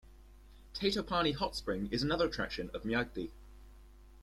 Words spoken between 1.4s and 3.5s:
Spring is another attraction of Myagdi.